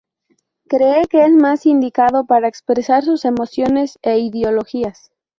[0.67, 5.11] Cree que es lo más indicado para expresar sus emociones e ideologías.